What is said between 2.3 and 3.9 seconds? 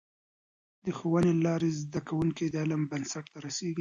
د علم بنسټ ته رسېږي.